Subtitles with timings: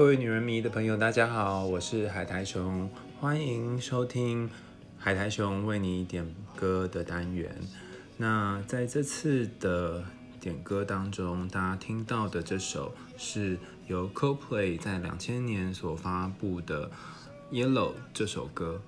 [0.00, 2.88] 各位女人迷的朋友，大家好，我是海苔熊，
[3.20, 4.48] 欢迎收听
[4.96, 7.54] 海苔熊为你点歌的单元。
[8.16, 10.02] 那在这次的
[10.40, 13.58] 点歌当中，大家听到的这首是
[13.88, 16.88] 由 Coldplay 在两千年所发布的
[17.52, 18.80] 《Yellow》这首歌。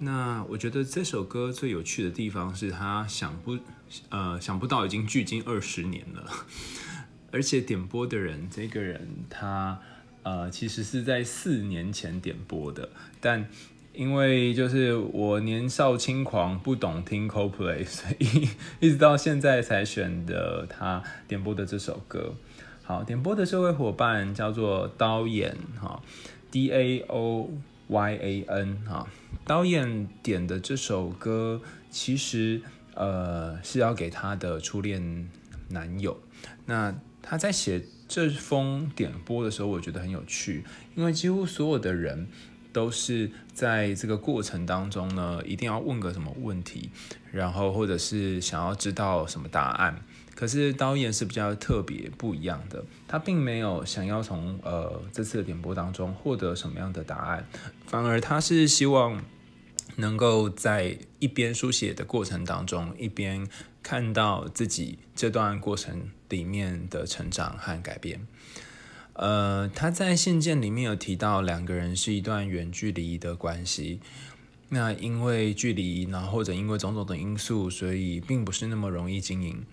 [0.00, 3.56] 那我觉得这首歌最有趣的地方是，他想不
[4.08, 6.28] 呃想不到已经距今二十年了，
[7.30, 9.78] 而且点播的人这个人他。
[10.24, 12.88] 呃，其实是在四年前点播的，
[13.20, 13.46] 但
[13.92, 18.48] 因为就是我年少轻狂，不懂听 Coldplay， 所以
[18.80, 22.34] 一直到现在才选的他点播的这首歌。
[22.82, 26.02] 好，点播的这位伙伴叫做刀眼哈
[26.50, 27.50] ，D A O
[27.88, 29.06] Y A N 哈，
[29.46, 32.62] 刀眼点的这首歌其实
[32.94, 35.28] 呃是要给他的初恋
[35.68, 36.18] 男友，
[36.64, 37.84] 那他在写。
[38.14, 40.62] 这封点播的时候，我觉得很有趣，
[40.94, 42.28] 因为几乎所有的人
[42.72, 46.90] 都是在这个过程当中呢，一定要问个什么问题，
[47.32, 50.00] 然后或者是想要知道什么答案。
[50.36, 57.44] 可是导演是比较特别不一样的，他并没有想要从呃这次的点播当中获得什么样的答案，
[57.84, 59.20] 反而他是希望
[59.96, 63.44] 能够在一边书写的过程当中，一边
[63.84, 68.26] 看到自己这段过程里面的成长和改变。
[69.12, 74.00] 呃，他在信件里面有提到两个人是一段远距离的关系。
[74.70, 79.64] 那因为距离，然后或者因为种种的因素，所以并不是那么容易经营。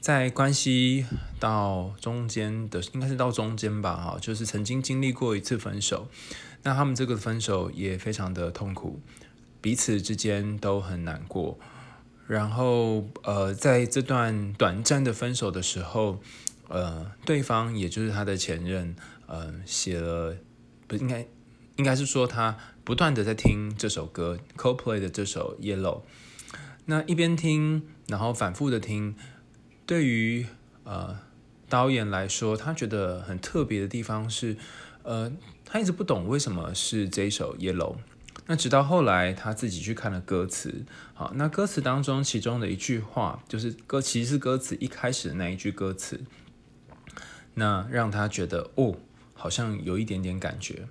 [0.00, 1.06] 在关系
[1.40, 6.08] 到中间的，应该是到中间吧，哈，就是曾经经历过一次分手。
[6.64, 9.00] 那他们这个分手也非常的痛苦，
[9.62, 11.58] 彼此之间都很难过。
[12.26, 16.20] 然后，呃，在这段短暂的分手的时候，
[16.68, 18.96] 呃，对方也就是他的前任，
[19.26, 20.34] 呃，写了，
[20.86, 21.26] 不应该，
[21.76, 26.00] 应该是说他不断的在听这首歌，CoPlay 的这首《Yellow》。
[26.86, 29.14] 那一边听，然后反复的听，
[29.84, 30.46] 对于
[30.84, 31.18] 呃
[31.68, 34.56] 导演来说，他觉得很特别的地方是，
[35.02, 35.30] 呃，
[35.66, 37.96] 他一直不懂为什么是这首《Yellow》。
[38.46, 40.84] 那直到后来，他自己去看了歌词，
[41.14, 46.20] 好，那歌词当中其中的一句话，就是歌，其实是歌词一开始的那一句歌词，
[47.54, 48.96] 那让他觉得哦，
[49.32, 50.86] 好像有一点点感觉。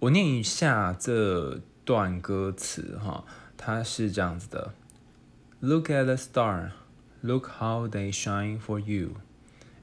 [0.00, 3.24] 我念一下这段歌词哈，
[3.56, 4.74] 它是这样子的
[5.60, 6.72] ：Look at the star,
[7.22, 9.12] look how they shine for you,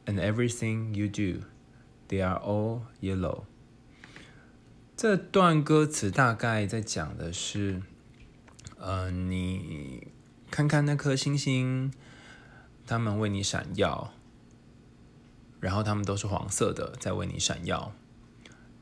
[0.05, 1.45] and everything you do,
[2.07, 3.45] they are all yellow.
[5.01, 7.81] 这段歌词大概在讲的是，
[8.78, 10.09] 呃，你
[10.51, 11.91] 看看那颗星星，
[12.85, 14.13] 它们为你闪耀，
[15.59, 17.91] 然后它们都是黄色的，在为你闪耀。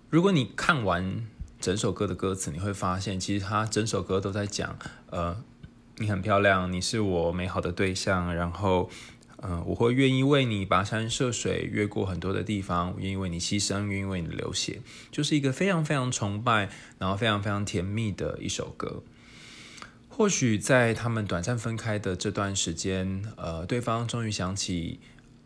[0.10, 1.26] 如果你看完
[1.58, 4.78] 整首歌的歌词，你会发现，其实它整首歌都在讲，
[5.12, 5.42] 呃，
[6.00, 8.90] 你很漂亮，你是我美好的对象，然后。
[9.42, 19.02] 嗯，我会愿意为你跋山涉水，越过很多的地方，愿意为你牺牲，愿意为你流血，就是一个非常非常崇拜，然后非常非常甜蜜的一首歌。
[20.10, 25.00] 或许在他们短暂分开的这段时间，呃，对方终于想起，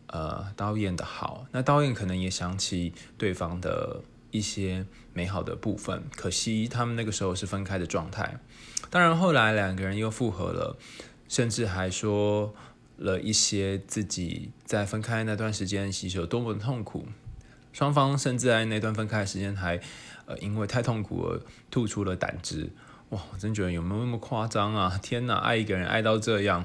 [0.08, 4.02] 呃，导演的好，那导演可能也想起对方的
[4.32, 6.02] 一些美好的部分。
[6.16, 8.40] 可惜他们那个时候是分开的状态。
[8.90, 10.76] 当然后来两个人又复合了，
[11.28, 12.52] 甚至还说。
[12.96, 17.06] 了一些自己在分开那段时间其实有多么的痛苦，
[17.72, 19.80] 双方甚至在那段分开的时间还
[20.26, 21.40] 呃因为太痛苦而
[21.70, 22.70] 吐出了胆汁，
[23.10, 24.98] 哇，我真觉得有没有那么夸张啊？
[25.02, 26.64] 天哪，爱一个人爱到这样，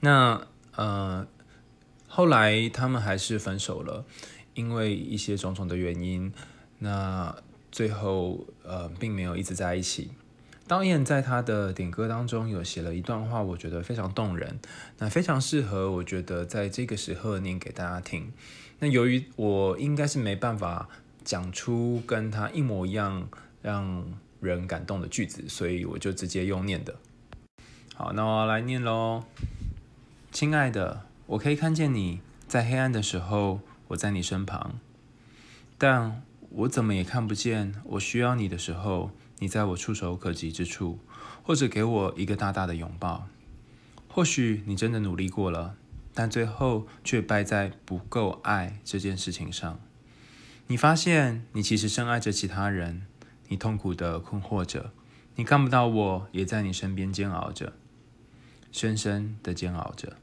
[0.00, 1.26] 那呃
[2.08, 4.04] 后来他们还是分手了，
[4.54, 6.32] 因为一些种种的原因，
[6.78, 7.36] 那
[7.70, 10.10] 最后呃并没有一直在一起。
[10.68, 14.58] 导演在他的点歌当中有写了一段话，我觉得非常动人，
[14.98, 18.32] 那非常适合我觉得在这个时候念给大家听。
[18.80, 20.88] 那由于我应该是没办法
[21.24, 23.28] 讲出跟他一模一样
[23.62, 24.04] 让
[24.40, 26.96] 人感动的句子，所以我就直接用念的。
[27.94, 29.22] 好，那我来念喽。
[30.32, 34.80] 亲爱的，我可以看见你在黑暗的时候，我在你身旁，
[35.78, 39.12] 但我怎么也看不见我需要你的时候。
[39.38, 40.98] 你在我触手可及之处，
[41.42, 43.28] 或者给我一个大大的拥抱。
[44.08, 45.76] 或许你真的努力过了，
[46.14, 49.78] 但最后却败在不够爱这件事情上。
[50.68, 53.06] 你发现你其实深爱着其他人，
[53.48, 54.90] 你痛苦的困惑着，
[55.34, 57.74] 你看不到我也在你身边煎熬着，
[58.72, 60.16] 深深的煎熬着。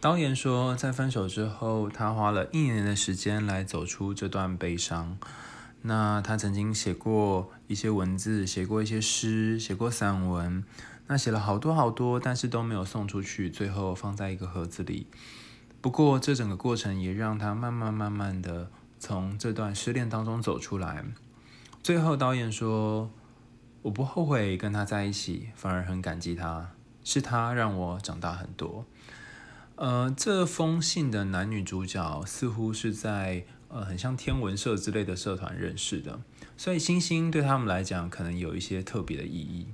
[0.00, 5.18] 导演说，在分手之后，他花了一年的时间来走出这段悲伤。
[5.82, 10.62] 那他曾经写过一些文字，写过一些诗，写过散文。
[11.06, 15.06] 那写了好多好多，但是都没有送出去，最后放在一个盒子里。
[15.80, 21.04] 不过，这整个过程也让他慢慢慢慢的从这段失恋当中走出来。
[21.82, 23.10] 最后，导演说
[23.82, 26.70] ：“我不后悔跟他在一起，反而很感激他，
[27.02, 28.84] 是他让我长大很多。”
[29.76, 36.20] 呃，这封信的男女主角似乎是在呃很像天文社之类的社团认识的，
[36.56, 39.66] 所以星星对他们来讲可能有一些特别的意义。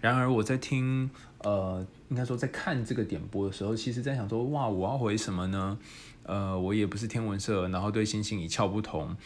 [0.00, 5.78] 然而我在听呃，应该说在看这个点播的时候，其实在想说，哇，我要回什么呢？
[6.24, 9.16] 呃，我也不是天文社，然后对星星一窍不通，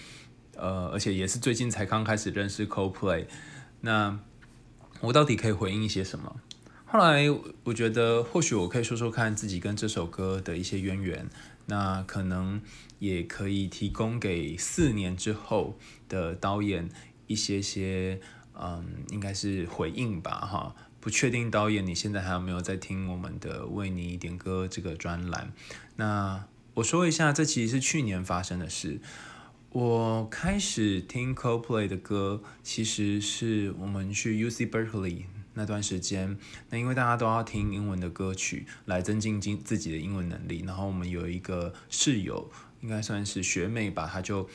[0.57, 3.27] 呃，而且也是最近才刚开始认识 Coldplay，
[3.81, 4.19] 那
[5.01, 6.37] 我到底可以回应一些什么？
[6.85, 7.27] 后来
[7.65, 11.29] 我觉得，或许我可以说说看自己跟这首歌的一些渊源，
[11.67, 12.61] 那可能
[12.99, 15.79] 也可以提供给四年之后
[16.09, 16.89] 的导演
[17.27, 18.21] 一些些，
[18.55, 20.75] 嗯，应该是回应吧，哈。
[20.99, 25.53] 不确定导演你现在还有没有在听我们的为你点歌这个专栏？
[25.95, 28.99] 那我说一下，这其实是去年发生的事。
[29.71, 35.27] 我开始听 Coldplay 的歌，其实是我们去 UC Berkeley。
[35.59, 36.39] 那段时间，
[36.69, 42.51] 那因为大家都要听英文的歌曲来增进自己的英文能力，然后我们有一个室友，
[42.83, 44.47] 应该算是学妹吧，她就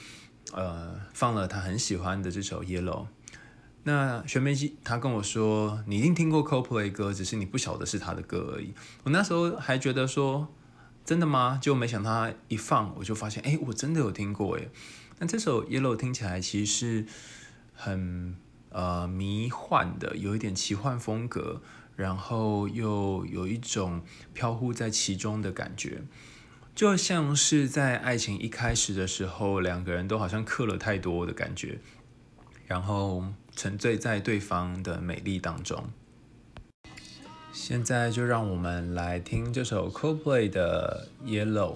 [0.53, 3.07] 呃放了她很喜欢的这首 Yellow。
[3.83, 4.53] 那学妹
[4.83, 8.71] 她跟我说，你一定听过 Coldplay 歌，只是你不晓得是她的歌而已。
[9.01, 10.53] 我那时候还觉得说，
[11.03, 11.57] 真的吗？
[11.59, 14.67] 就没想到她一放，我就发现，哎，我真的有听过哎。
[15.17, 17.05] 那这首 Yellow 听起来其实是
[17.73, 18.35] 很。
[18.71, 21.61] 呃，迷幻的，有一点奇幻风格，
[21.95, 24.01] 然后又有一种
[24.33, 26.03] 飘忽在其中的感觉，
[26.73, 31.79] 就像是在爱情一开始的时候，两个人都好像刻了太多的感觉，
[32.65, 35.89] 然后沉醉在对方的美丽当中。
[37.51, 41.73] 现在就让我们来听这首 Coldplay 的《Yellow》。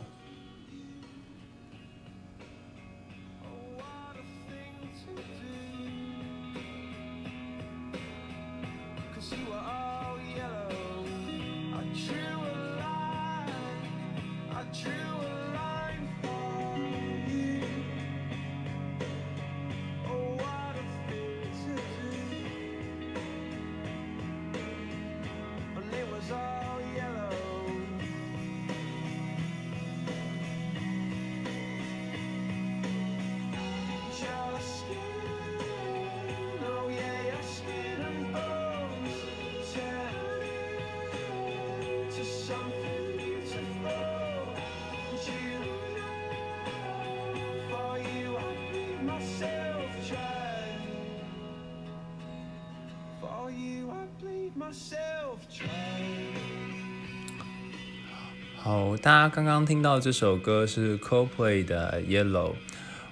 [58.65, 62.55] 好，大家刚刚听到这首歌是 Coldplay 的 Yellow。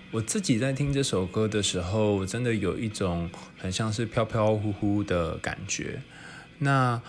[0.10, 3.30] 我自己在听这首歌的时候，真的有一种
[3.60, 6.02] 很像是飘飘忽忽的感觉。
[6.58, 7.00] 那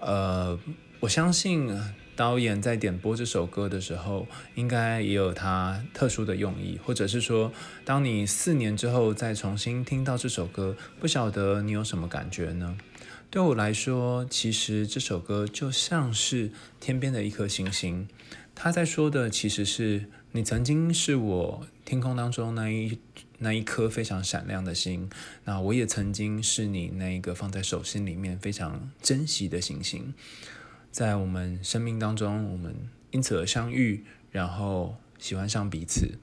[0.00, 0.58] 呃，
[1.00, 1.74] 我相信
[2.14, 7.50] 导演在点播这首歌的时候，应该也有他特殊的用意，或者是说，
[7.86, 12.76] 当你四年之后再重新听到这首歌，不晓得你有什么感觉呢？
[13.34, 18.06] 对我来说，其实这首歌就像是天边的一颗星星，
[18.54, 22.96] 他在说的其实是你曾经是我天空当中那一
[23.38, 25.10] 那一颗非常闪亮的星，
[25.46, 30.14] 那我也曾经是你那一个放在手心里面非常珍惜的星星，
[30.92, 32.72] 在我们生命当中，我们
[33.10, 36.20] 因此而相遇，然后喜欢上彼此。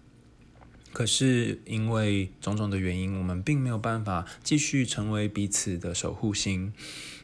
[0.93, 6.74] 可是因为种种的原因，我们并没有办法继续成为彼此的守护星。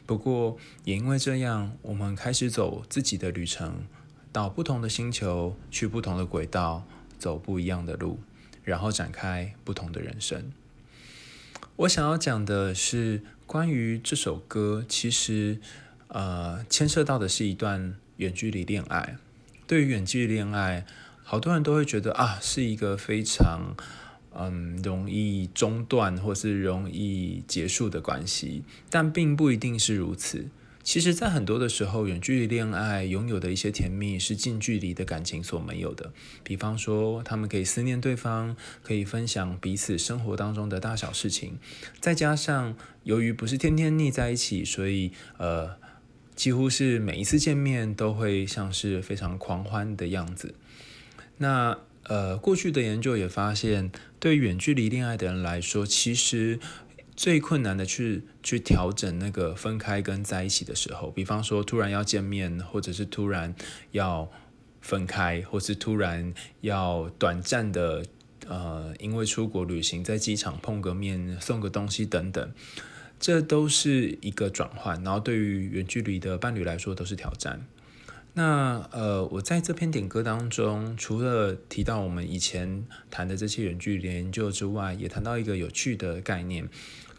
[0.06, 3.84] 不过也因为这样，我们开始走自己的旅程，
[4.32, 6.86] 到不同的星球，去不同的轨道，
[7.18, 8.18] 走不一样的路，
[8.64, 10.50] 然后展开不同的人生。
[11.76, 15.60] 我想要讲的是关于这首歌，其实
[16.08, 19.18] 呃牵涉到的是一段远距离恋爱。
[19.66, 20.86] 对于远距离恋爱，
[21.30, 23.76] 好多人都会觉得啊，是一个非常
[24.34, 30.46] 嗯容易中断或是容易结束的关系，但并不一定是如此。
[30.82, 36.14] 其实，在很多的时候，远距离恋爱拥有的一些甜蜜是近距离的感情所没有的。
[36.42, 41.58] 比方说，他们可以思念对方，可以分享彼此生活当中的大小事情，
[42.00, 45.76] 再加上由于不是天天腻在一起，所以呃。
[46.38, 50.54] 几乎是每一次见面都会像是非常狂欢的样子。
[51.38, 56.58] 那呃，过去的研究也发现，对远距离恋爱的人来说，其实
[57.14, 63.54] 最困难的去去调整那个分开跟在一起的时候，比方说突然要见面，或者是突然
[63.92, 64.30] 要
[64.80, 68.04] 分开，或是突然要短暂的
[68.46, 72.52] 呃，因为出国旅行，在机场碰个面，送个东西等等。
[73.20, 77.66] 这都是一个转换，然后对于远距离的伴侣来说都是挑战。
[78.34, 86.68] 那呃，我在这篇点歌当中，除了提到我们以前谈的这些远距离研究之外，也谈到一个有趣的概念，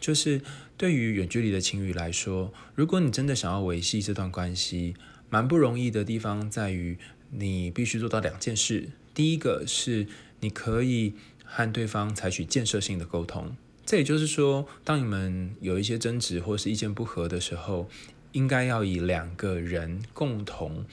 [0.00, 0.40] 就是
[0.78, 4.94] 对于远距离的情侣来说，如果你真的想要维系这段关系，
[5.28, 6.96] 蛮不容易的地方在于，
[7.30, 8.88] 你必须做到两件事。
[9.12, 10.06] 第一个是
[10.40, 11.12] 你可以
[11.44, 13.54] 和对方采取建设性的沟通。
[13.84, 17.88] 这也就是说，当你们有一些争执或是意见不合的时候，
[18.32, 20.84] 应该要以两个人共同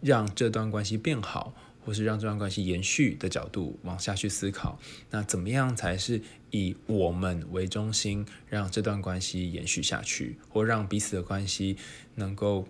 [0.00, 1.54] 让这段关系变好，
[1.84, 4.78] 或是让这段关系延续的角度往下去思考。
[5.10, 6.20] 那怎么样才是
[6.50, 11.76] 以我们为中心，让这段关系延续下去，或让彼此的关系
[12.14, 12.66] 能够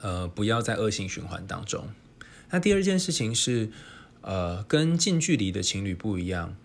[0.00, 1.88] 呃不要在恶性循环当中？
[2.50, 3.70] 那第二件事情是，
[4.22, 6.56] 呃，跟近距离的情侣不一样。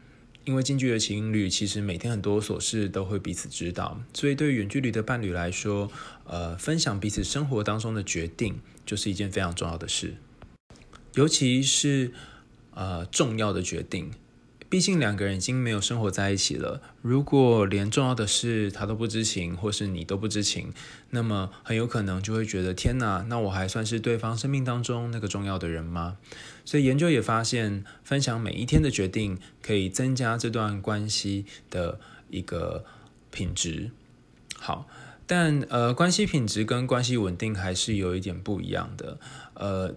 [0.46, 5.90] 因为近距离的情侣其实每天很多琐事都会彼此知道，所以对远距离的伴侣来说，
[6.26, 10.16] 呃，分享彼此生活当中的决定就是一件非常重要的事，
[11.16, 12.12] 尤其是
[12.74, 14.12] 呃重要的决定。
[14.74, 20.74] 毕竟两个人已经没有生活在一起了，如果连重要的事他都不知情，或是你都不知情，
[21.12, 26.18] 那么很有可能就会觉得天哪，那我还算是对方生命当中那个重要的人吗？
[26.66, 32.00] 所以研究也发现，分享每一天的决定可以增加这段关系的
[32.32, 32.84] 一个
[33.30, 33.92] 品质。
[34.58, 34.88] 好，
[35.28, 39.20] 但呃，关系品质跟关系稳定还是有一点不一样的，
[39.54, 39.96] 呃。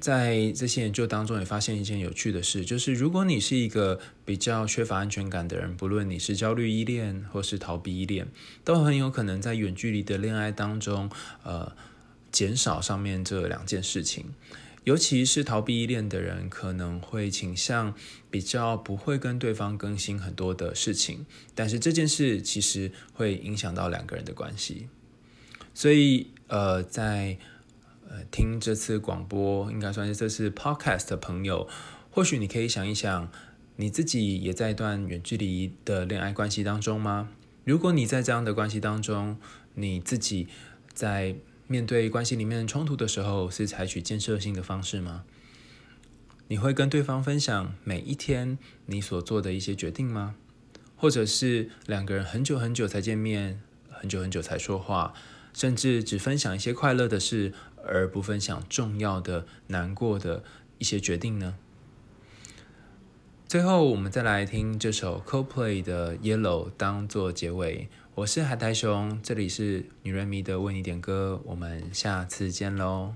[0.00, 8.28] 在这些研究当中，也发现一件有趣的事，就是如果你是一个比较缺乏安全感的人，不论你是焦虑依恋或是逃避依恋，
[8.64, 11.10] 都很有可能在远距离的恋爱当中，
[11.42, 11.72] 呃，
[12.30, 14.26] 减少上面这两件事情。
[14.84, 17.92] 尤其是逃避依恋的人，可能会倾向
[18.30, 24.88] 比较不会跟对方更新很多的事情，但是这件事其实会影响到两个人的关系。
[25.74, 27.36] 所以，呃，在，
[28.30, 31.68] 听这次广播应该算是这次 podcast 的朋友，
[32.10, 33.30] 或许你可以想一想，
[33.76, 37.28] 你自己也在一段远距离的恋爱关系当中吗？
[37.64, 39.38] 如果你在这样的关系当中，
[39.74, 40.48] 你自己
[40.92, 45.24] 在面对关系里面冲突的时候，是采取建设性的方式吗？
[46.48, 50.34] 你会跟对方分享每一天你所做的一些决定吗？
[50.96, 55.12] 或者是两个人很久很久才见面，很久很久才说话，
[55.52, 57.52] 甚至只分享一些快乐的事？
[57.90, 60.44] 而不分享重要的、难过的
[60.76, 61.54] 一些决定呢？
[63.46, 67.88] 最后，我们再来听这首 Coldplay 的《Yellow》当做结尾。
[68.16, 73.14] 我是海苔熊，这里是女人迷的为你点歌，我们下次见喽。